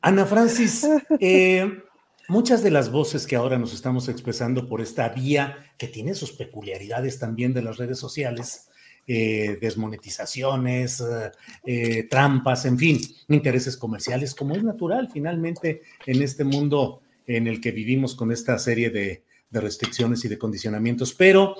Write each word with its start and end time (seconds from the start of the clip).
Ana 0.00 0.26
Francis, 0.26 0.86
eh, 1.20 1.82
muchas 2.28 2.62
de 2.62 2.70
las 2.70 2.90
voces 2.90 3.26
que 3.26 3.36
ahora 3.36 3.58
nos 3.58 3.74
estamos 3.74 4.08
expresando 4.08 4.68
por 4.68 4.80
esta 4.80 5.08
vía, 5.08 5.56
que 5.78 5.88
tiene 5.88 6.14
sus 6.14 6.32
peculiaridades 6.32 7.18
también 7.18 7.52
de 7.52 7.62
las 7.62 7.76
redes 7.76 7.98
sociales, 7.98 8.68
eh, 9.06 9.58
desmonetizaciones, 9.60 11.02
eh, 11.64 12.06
trampas, 12.10 12.64
en 12.64 12.78
fin, 12.78 13.00
intereses 13.28 13.76
comerciales, 13.76 14.34
como 14.34 14.54
es 14.54 14.64
natural 14.64 15.08
finalmente 15.12 15.82
en 16.06 16.22
este 16.22 16.44
mundo 16.44 17.02
en 17.26 17.46
el 17.46 17.60
que 17.60 17.72
vivimos 17.72 18.14
con 18.14 18.32
esta 18.32 18.58
serie 18.58 18.90
de, 18.90 19.22
de 19.50 19.60
restricciones 19.60 20.24
y 20.24 20.28
de 20.28 20.38
condicionamientos. 20.38 21.14
Pero 21.14 21.56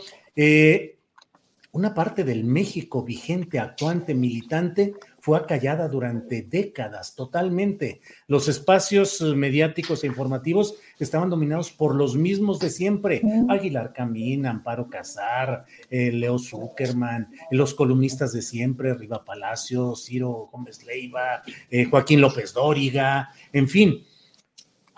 una 1.77 1.93
parte 1.93 2.25
del 2.25 2.43
México 2.45 3.05
vigente, 3.05 3.59
actuante, 3.59 4.15
militante, 4.15 4.95
fue 5.27 5.39
acallada 5.39 5.89
durante 5.89 6.43
décadas 6.43 7.17
totalmente. 7.17 8.01
Los 8.29 8.47
espacios 8.47 9.21
mediáticos 9.21 10.05
e 10.05 10.07
informativos 10.07 10.77
estaban 11.01 11.31
dominados 11.31 11.73
por 11.73 11.97
los 11.97 12.15
mismos 12.15 12.61
de 12.61 12.71
siempre. 12.71 13.23
Aguilar 13.49 13.93
Camín, 13.93 14.47
Amparo 14.47 14.89
Casar, 14.89 15.65
eh, 15.91 16.13
Leo 16.13 16.39
Zuckerman, 16.39 17.29
los 17.51 17.75
columnistas 17.75 18.35
de 18.35 18.41
siempre, 18.41 18.95
Riva 18.95 19.25
Palacio, 19.25 19.97
Ciro 19.97 20.49
Gómez 20.53 20.85
Leiva, 20.85 21.43
eh, 21.73 21.87
Joaquín 21.87 22.21
López 22.21 22.55
Dóriga, 22.55 23.31
en 23.53 23.69
fin 23.69 24.07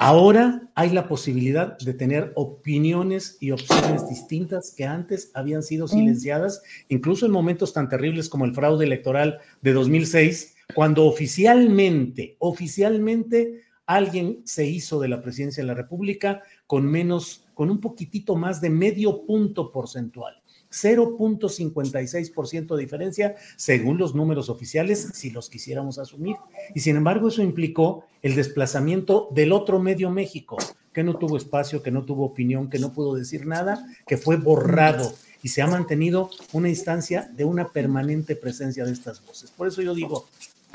Ahora 0.01 0.71
hay 0.77 0.91
la 0.91 1.09
posibilidad 1.09 1.77
de 1.77 1.93
tener 1.93 2.33
opiniones 2.37 3.37
y 3.41 3.51
opciones 3.51 4.09
distintas 4.09 4.73
que 4.73 4.85
antes 4.85 5.33
habían 5.35 5.65
sido 5.65 5.87
mm. 5.87 5.89
silenciadas, 5.89 6.63
incluso 6.89 7.27
en 7.27 7.33
momentos 7.33 7.73
tan 7.73 7.89
terribles 7.89 8.29
como 8.29 8.45
el 8.45 8.55
fraude 8.55 8.85
electoral 8.85 9.41
de 9.61 9.73
2006, 9.73 10.55
cuando 10.73 11.05
oficialmente, 11.05 12.37
oficialmente 12.39 13.65
alguien 13.87 14.41
se 14.45 14.67
hizo 14.67 15.01
de 15.01 15.09
la 15.09 15.21
presidencia 15.21 15.65
de 15.65 15.67
la 15.67 15.75
República 15.75 16.43
con 16.69 16.87
menos, 16.87 17.49
con 17.55 17.69
un 17.69 17.81
poquitito 17.81 18.37
más 18.37 18.61
de 18.61 18.71
medio 18.71 19.27
punto 19.27 19.73
porcentual. 19.73 20.41
0.56% 20.71 22.77
de 22.77 22.81
diferencia 22.81 23.37
según 23.57 23.99
los 23.99 24.15
números 24.15 24.49
oficiales, 24.49 25.11
si 25.15 25.31
los 25.31 25.49
quisiéramos 25.49 25.99
asumir. 25.99 26.37
Y 26.75 26.81
sin 26.81 26.97
embargo, 26.97 27.29
eso 27.29 27.43
implicó 27.43 28.05
el 28.23 28.35
desplazamiento 28.35 29.29
del 29.33 29.53
otro 29.53 29.79
medio 29.79 30.11
México, 30.11 30.57
que 30.93 31.05
no 31.05 31.17
tuvo 31.17 31.37
espacio, 31.37 31.83
que 31.83 31.91
no 31.91 32.05
tuvo 32.05 32.25
opinión, 32.25 32.69
que 32.69 32.79
no 32.79 32.93
pudo 32.93 33.15
decir 33.15 33.47
nada, 33.47 33.87
que 34.07 34.17
fue 34.17 34.37
borrado 34.37 35.13
y 35.43 35.49
se 35.49 35.63
ha 35.63 35.67
mantenido 35.67 36.31
una 36.53 36.69
instancia 36.69 37.31
de 37.35 37.45
una 37.45 37.69
permanente 37.69 38.37
presencia 38.37 38.85
de 38.85 38.93
estas 38.93 39.25
voces. 39.25 39.51
Por 39.51 39.69
eso 39.69 39.83
yo 39.83 39.95
digo, 39.95 40.27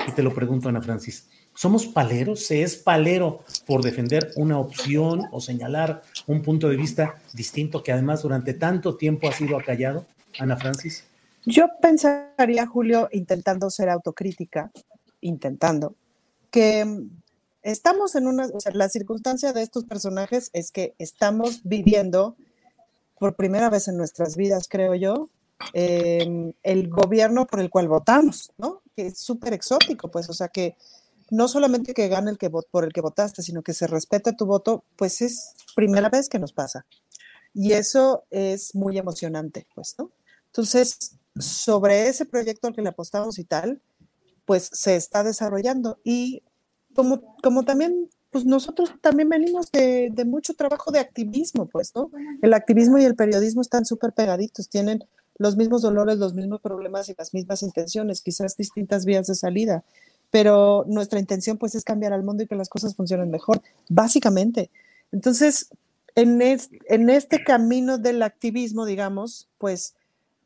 y 0.08 0.12
te 0.12 0.22
lo 0.22 0.34
pregunto, 0.34 0.68
Ana 0.68 0.80
Francis, 0.80 1.28
¿Somos 1.54 1.86
paleros? 1.86 2.44
¿Se 2.46 2.62
es 2.62 2.76
palero 2.76 3.44
por 3.66 3.82
defender 3.82 4.32
una 4.36 4.58
opción 4.58 5.22
o 5.30 5.40
señalar 5.40 6.02
un 6.26 6.42
punto 6.42 6.68
de 6.68 6.76
vista 6.76 7.14
distinto 7.32 7.82
que 7.82 7.92
además 7.92 8.22
durante 8.22 8.54
tanto 8.54 8.96
tiempo 8.96 9.28
ha 9.28 9.32
sido 9.32 9.56
acallado? 9.56 10.06
Ana 10.38 10.56
Francis. 10.56 11.04
Yo 11.46 11.68
pensaría, 11.80 12.66
Julio, 12.66 13.08
intentando 13.12 13.70
ser 13.70 13.88
autocrítica, 13.88 14.72
intentando, 15.20 15.94
que 16.50 17.06
estamos 17.62 18.14
en 18.14 18.26
una, 18.26 18.46
o 18.46 18.60
sea, 18.60 18.72
la 18.72 18.88
circunstancia 18.88 19.52
de 19.52 19.62
estos 19.62 19.84
personajes 19.84 20.50
es 20.52 20.70
que 20.70 20.94
estamos 20.98 21.60
viviendo 21.64 22.36
por 23.18 23.36
primera 23.36 23.70
vez 23.70 23.88
en 23.88 23.96
nuestras 23.96 24.36
vidas, 24.36 24.68
creo 24.68 24.94
yo, 24.94 25.28
em, 25.72 26.52
el 26.62 26.88
gobierno 26.88 27.46
por 27.46 27.60
el 27.60 27.70
cual 27.70 27.88
votamos, 27.88 28.52
¿no? 28.58 28.82
Que 28.96 29.08
es 29.08 29.18
súper 29.18 29.52
exótico, 29.52 30.10
pues, 30.10 30.28
o 30.30 30.34
sea, 30.34 30.48
que 30.48 30.76
no 31.30 31.48
solamente 31.48 31.94
que 31.94 32.08
gane 32.08 32.30
el 32.30 32.38
que 32.38 32.50
por 32.50 32.84
el 32.84 32.92
que 32.92 33.00
votaste, 33.00 33.42
sino 33.42 33.62
que 33.62 33.74
se 33.74 33.86
respete 33.86 34.32
tu 34.32 34.46
voto, 34.46 34.84
pues 34.96 35.22
es 35.22 35.54
primera 35.74 36.08
vez 36.08 36.28
que 36.28 36.38
nos 36.38 36.52
pasa. 36.52 36.86
Y 37.52 37.72
eso 37.72 38.24
es 38.30 38.74
muy 38.74 38.98
emocionante, 38.98 39.66
pues, 39.74 39.94
¿no? 39.98 40.10
Entonces, 40.46 41.16
sobre 41.38 42.08
ese 42.08 42.26
proyecto 42.26 42.66
al 42.66 42.74
que 42.74 42.82
le 42.82 42.88
apostamos 42.88 43.38
y 43.38 43.44
tal, 43.44 43.80
pues 44.44 44.70
se 44.72 44.96
está 44.96 45.22
desarrollando. 45.22 45.98
Y 46.04 46.42
como, 46.94 47.36
como 47.42 47.64
también, 47.64 48.10
pues 48.30 48.44
nosotros 48.44 48.92
también 49.00 49.28
venimos 49.28 49.70
de, 49.70 50.10
de 50.12 50.24
mucho 50.24 50.54
trabajo 50.54 50.90
de 50.90 50.98
activismo, 50.98 51.66
pues, 51.66 51.94
¿no? 51.94 52.10
El 52.42 52.54
activismo 52.54 52.98
y 52.98 53.04
el 53.04 53.14
periodismo 53.14 53.62
están 53.62 53.84
súper 53.84 54.12
pegaditos, 54.12 54.68
tienen 54.68 55.04
los 55.38 55.56
mismos 55.56 55.82
dolores, 55.82 56.18
los 56.18 56.34
mismos 56.34 56.60
problemas 56.60 57.08
y 57.08 57.14
las 57.16 57.34
mismas 57.34 57.62
intenciones, 57.62 58.20
quizás 58.20 58.56
distintas 58.56 59.04
vías 59.04 59.26
de 59.26 59.34
salida 59.34 59.84
pero 60.34 60.84
nuestra 60.88 61.20
intención 61.20 61.58
pues 61.58 61.76
es 61.76 61.84
cambiar 61.84 62.12
al 62.12 62.24
mundo 62.24 62.42
y 62.42 62.48
que 62.48 62.56
las 62.56 62.68
cosas 62.68 62.96
funcionen 62.96 63.30
mejor, 63.30 63.62
básicamente. 63.88 64.68
Entonces, 65.12 65.68
en, 66.16 66.42
este 66.42 67.44
camino 67.44 67.98
del 67.98 68.20
activismo, 68.20 68.84
digamos, 68.84 69.48
pues 69.58 69.94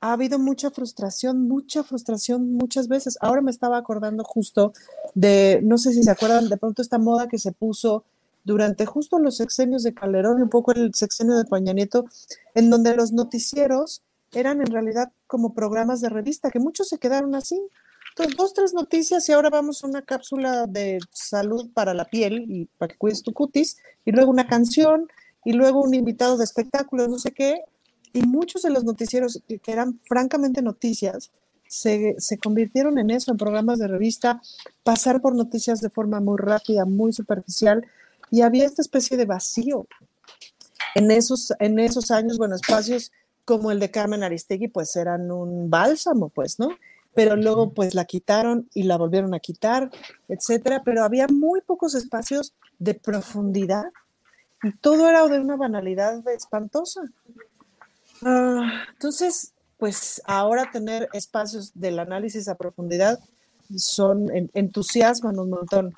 ha 0.02 0.12
habido 0.12 0.38
mucha 0.38 0.70
frustración, 0.70 1.48
mucha 1.48 1.84
frustración 1.84 2.52
muchas 2.52 2.88
veces. 2.88 3.16
Ahora 3.22 3.40
me 3.40 3.50
estaba 3.50 3.78
acordando 3.78 4.24
justo 4.24 4.74
de, 5.14 5.60
no 5.64 5.78
sé 5.78 5.94
si 5.94 6.02
se 6.02 6.10
acuerdan, 6.10 6.50
de 6.50 6.58
pronto 6.58 6.82
esta 6.82 6.98
moda 6.98 7.26
que 7.26 7.38
se 7.38 7.52
puso 7.52 8.04
durante 8.44 8.84
justo 8.84 9.18
los 9.18 9.38
sexenios 9.38 9.84
de 9.84 9.94
Calderón 9.94 10.38
y 10.38 10.42
un 10.42 10.50
poco 10.50 10.72
el 10.72 10.92
sexenio 10.92 11.34
de 11.34 11.46
Paña 11.46 11.72
Nieto, 11.72 12.04
en 12.54 12.68
donde 12.68 12.94
los 12.94 13.12
noticieros 13.12 14.02
eran 14.32 14.60
en 14.60 14.66
realidad 14.66 15.12
como 15.26 15.54
programas 15.54 16.02
de 16.02 16.10
revista, 16.10 16.50
que 16.50 16.58
muchos 16.58 16.90
se 16.90 16.98
quedaron 16.98 17.34
así, 17.34 17.58
dos, 18.26 18.54
tres 18.54 18.74
noticias 18.74 19.28
y 19.28 19.32
ahora 19.32 19.50
vamos 19.50 19.82
a 19.82 19.86
una 19.86 20.02
cápsula 20.02 20.66
de 20.66 20.98
salud 21.12 21.70
para 21.72 21.94
la 21.94 22.04
piel 22.04 22.44
y 22.48 22.66
para 22.78 22.92
que 22.92 22.98
cuides 22.98 23.22
tu 23.22 23.32
cutis, 23.32 23.78
y 24.04 24.12
luego 24.12 24.30
una 24.30 24.46
canción, 24.46 25.08
y 25.44 25.52
luego 25.52 25.82
un 25.82 25.94
invitado 25.94 26.36
de 26.36 26.44
espectáculos, 26.44 27.08
no 27.08 27.18
sé 27.18 27.32
qué, 27.32 27.60
y 28.12 28.22
muchos 28.22 28.62
de 28.62 28.70
los 28.70 28.84
noticieros 28.84 29.42
que 29.46 29.72
eran 29.72 29.98
francamente 30.00 30.62
noticias, 30.62 31.30
se, 31.68 32.16
se, 32.18 32.38
convirtieron 32.38 32.98
en 32.98 33.10
eso, 33.10 33.30
en 33.30 33.36
programas 33.36 33.78
de 33.78 33.88
revista, 33.88 34.40
pasar 34.82 35.20
por 35.20 35.34
noticias 35.34 35.80
de 35.80 35.90
forma 35.90 36.18
muy 36.20 36.38
rápida, 36.38 36.86
muy 36.86 37.12
superficial, 37.12 37.86
y 38.30 38.40
había 38.40 38.64
esta 38.64 38.82
especie 38.82 39.16
de 39.16 39.26
vacío. 39.26 39.86
En 40.94 41.10
esos, 41.10 41.52
en 41.58 41.78
esos 41.78 42.10
años, 42.10 42.38
bueno, 42.38 42.54
espacios 42.56 43.12
como 43.44 43.70
el 43.70 43.80
de 43.80 43.90
Carmen 43.90 44.22
Aristegui, 44.22 44.68
pues 44.68 44.96
eran 44.96 45.30
un 45.30 45.70
bálsamo, 45.70 46.30
pues, 46.30 46.58
¿no? 46.58 46.70
Pero 47.14 47.36
luego 47.36 47.72
pues 47.72 47.94
la 47.94 48.04
quitaron 48.04 48.68
y 48.74 48.84
la 48.84 48.96
volvieron 48.96 49.34
a 49.34 49.40
quitar, 49.40 49.90
etcétera, 50.28 50.82
pero 50.84 51.02
había 51.02 51.26
muy 51.28 51.60
pocos 51.60 51.94
espacios 51.94 52.54
de 52.78 52.94
profundidad 52.94 53.86
y 54.62 54.72
todo 54.72 55.08
era 55.08 55.26
de 55.28 55.40
una 55.40 55.56
banalidad 55.56 56.26
espantosa. 56.28 57.02
Ah, 58.22 58.84
entonces, 58.92 59.52
pues 59.78 60.20
ahora 60.24 60.70
tener 60.72 61.08
espacios 61.12 61.72
del 61.74 61.98
análisis 61.98 62.48
a 62.48 62.56
profundidad 62.56 63.18
son 63.76 64.28
entusiasman 64.54 65.38
un 65.38 65.50
montón. 65.50 65.94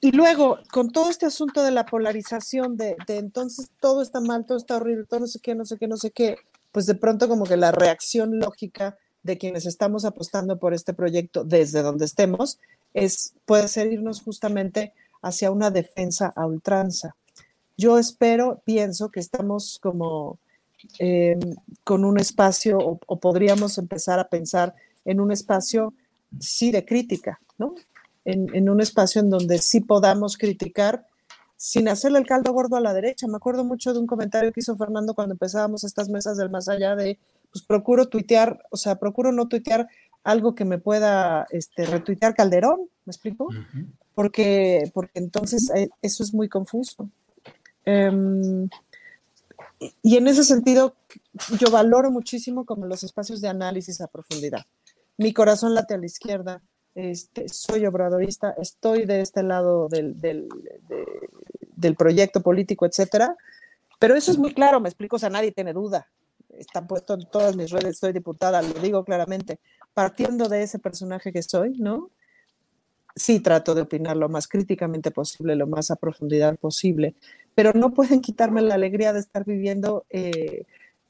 y 0.00 0.10
luego, 0.10 0.58
con 0.72 0.90
todo 0.90 1.10
este 1.10 1.26
asunto 1.26 1.62
de 1.62 1.70
la 1.70 1.86
polarización, 1.86 2.76
de, 2.76 2.96
de, 3.06 3.18
entonces 3.18 3.70
todo 3.80 4.02
está 4.02 4.20
mal, 4.20 4.44
todo 4.46 4.58
está 4.58 4.76
horrible, 4.76 5.04
todo 5.08 5.20
no 5.20 5.26
sé 5.28 5.38
qué, 5.40 5.54
no 5.54 5.64
sé 5.64 5.78
qué, 5.78 5.86
no 5.86 5.96
sé 5.96 6.10
qué, 6.10 6.36
pues 6.72 6.86
de 6.86 6.96
pronto 6.96 7.28
como 7.28 7.44
que 7.44 7.56
la 7.56 7.70
reacción 7.70 8.38
lógica 8.38 8.98
de 9.22 9.38
quienes 9.38 9.66
estamos 9.66 10.04
apostando 10.04 10.58
por 10.58 10.74
este 10.74 10.94
proyecto 10.94 11.44
desde 11.44 11.82
donde 11.82 12.04
estemos 12.04 12.58
es, 12.94 13.34
puede 13.46 13.68
ser 13.68 13.92
irnos 13.92 14.20
justamente 14.22 14.92
hacia 15.22 15.50
una 15.50 15.70
defensa 15.70 16.32
a 16.34 16.46
ultranza. 16.46 17.14
Yo 17.76 17.98
espero, 17.98 18.60
pienso 18.64 19.10
que 19.10 19.20
estamos 19.20 19.78
como 19.80 20.38
eh, 20.98 21.38
con 21.84 22.04
un 22.04 22.18
espacio 22.18 22.78
o, 22.78 22.98
o 23.06 23.20
podríamos 23.20 23.78
empezar 23.78 24.18
a 24.18 24.28
pensar 24.28 24.74
en 25.04 25.20
un 25.20 25.32
espacio, 25.32 25.94
sí, 26.40 26.70
de 26.70 26.84
crítica, 26.84 27.40
¿no? 27.58 27.74
en, 28.24 28.68
un 28.68 28.80
espacio 28.80 29.20
en 29.20 29.30
donde 29.30 29.58
sí 29.58 29.80
podamos 29.80 30.36
criticar 30.36 31.06
sin 31.62 31.88
hacerle 31.88 32.18
el 32.18 32.26
caldo 32.26 32.52
gordo 32.52 32.74
a 32.74 32.80
la 32.80 32.92
derecha. 32.92 33.28
Me 33.28 33.36
acuerdo 33.36 33.62
mucho 33.62 33.92
de 33.92 34.00
un 34.00 34.08
comentario 34.08 34.52
que 34.52 34.58
hizo 34.58 34.76
Fernando 34.76 35.14
cuando 35.14 35.34
empezábamos 35.34 35.84
estas 35.84 36.08
mesas 36.08 36.36
del 36.36 36.50
más 36.50 36.68
allá 36.68 36.96
de, 36.96 37.20
pues 37.52 37.64
procuro 37.64 38.08
tuitear, 38.08 38.66
o 38.70 38.76
sea, 38.76 38.98
procuro 38.98 39.30
no 39.30 39.46
tuitear 39.46 39.88
algo 40.24 40.56
que 40.56 40.64
me 40.64 40.78
pueda 40.78 41.46
este, 41.50 41.86
retuitear 41.86 42.34
Calderón, 42.34 42.88
¿me 43.04 43.12
explico? 43.12 43.48
porque, 44.12 44.90
porque 44.92 45.20
entonces 45.20 45.70
eh, 45.76 45.88
eso 46.02 46.24
es 46.24 46.34
muy 46.34 46.48
confuso. 46.48 47.08
Em, 47.84 48.68
y 50.02 50.16
en 50.16 50.26
ese 50.26 50.42
sentido, 50.42 50.96
yo 51.60 51.70
valoro 51.70 52.10
muchísimo 52.10 52.64
como 52.64 52.86
los 52.86 53.04
espacios 53.04 53.40
de 53.40 53.46
análisis 53.46 54.00
a 54.00 54.08
profundidad. 54.08 54.62
Mi 55.16 55.32
corazón 55.32 55.76
late 55.76 55.94
a 55.94 55.98
la 55.98 56.06
izquierda, 56.06 56.60
este, 56.94 57.48
soy 57.48 57.86
obradorista, 57.86 58.54
estoy 58.58 59.06
de 59.06 59.20
este 59.20 59.42
lado 59.42 59.88
del, 59.88 60.20
del, 60.20 60.48
del, 61.76 61.96
proyecto 61.96 62.42
político, 62.42 62.86
etcétera. 62.86 63.36
Pero 63.98 64.14
eso 64.14 64.30
es 64.30 64.38
muy 64.38 64.52
claro, 64.52 64.80
me 64.80 64.88
explico, 64.88 65.16
o 65.16 65.18
sea, 65.18 65.30
nadie 65.30 65.52
tiene 65.52 65.72
duda. 65.72 66.08
Está 66.50 66.86
puesto 66.86 67.14
en 67.14 67.24
todas 67.30 67.56
mis 67.56 67.70
redes, 67.70 67.98
soy 67.98 68.12
diputada, 68.12 68.60
lo 68.60 68.74
digo 68.80 69.04
claramente. 69.04 69.58
Partiendo 69.94 70.48
de 70.48 70.62
ese 70.62 70.78
personaje 70.78 71.32
que 71.32 71.42
soy, 71.42 71.78
¿no? 71.78 72.10
Sí 73.14 73.40
trato 73.40 73.74
de 73.74 73.82
opinar 73.82 74.16
lo 74.16 74.28
más 74.28 74.48
críticamente 74.48 75.10
posible, 75.10 75.54
lo 75.54 75.66
más 75.66 75.90
a 75.90 75.96
profundidad 75.96 76.56
posible, 76.58 77.14
pero 77.54 77.72
no 77.74 77.92
pueden 77.92 78.20
quitarme 78.20 78.62
la 78.62 78.74
alegría 78.74 79.12
de 79.12 79.20
estar 79.20 79.44
viviendo 79.44 80.04
eh, 80.10 80.64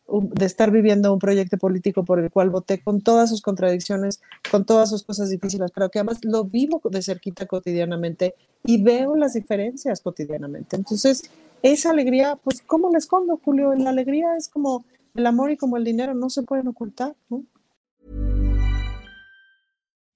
de 0.08 0.46
estar 0.46 0.70
viviendo 0.70 1.12
un 1.12 1.19
proyecto 1.19 1.56
político 1.56 2.04
por 2.04 2.19
el 2.19 2.31
cual 2.31 2.50
voté 2.50 2.82
con 2.82 3.00
todas 3.00 3.31
sus 3.31 3.40
contradicciones, 3.40 4.20
con 4.50 4.64
todas 4.64 4.90
sus 4.90 5.02
cosas 5.02 5.31
difíciles, 5.31 5.70
pero 5.75 5.90
que 5.90 6.00
además 6.00 6.19
lo 6.22 6.44
vivo 6.44 6.81
de 6.90 7.02
cerquita 7.02 7.46
cotidianamente 7.46 8.34
y 8.64 8.82
veo 8.82 9.16
las 9.16 9.34
diferencias 9.34 10.00
cotidianamente. 10.00 10.76
Entonces, 10.76 11.31
esa 11.62 11.90
alegría, 11.90 12.37
pues, 12.43 12.62
¿cómo 12.66 12.90
la 12.90 12.99
escondo, 12.99 13.40
Julio? 13.43 13.75
La 13.75 13.90
alegría 13.90 14.37
es 14.37 14.49
como 14.49 14.84
el 15.14 15.26
amor 15.26 15.50
y 15.50 15.56
como 15.56 15.76
el 15.76 15.84
dinero, 15.84 16.14
no 16.14 16.31
se 16.31 16.43
pueden 16.43 16.69
ocultar, 16.69 17.14
¿no? 17.28 17.44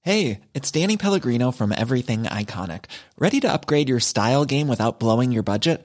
Hey, 0.02 0.42
it's 0.54 0.70
Danny 0.70 0.96
Pellegrino 0.96 1.50
from 1.50 1.72
Everything 1.72 2.24
Iconic. 2.24 2.84
¿Ready 3.18 3.40
to 3.40 3.52
upgrade 3.52 3.88
your 3.88 3.98
style 3.98 4.44
game 4.44 4.68
without 4.68 5.00
blowing 5.00 5.32
your 5.32 5.42
budget? 5.42 5.84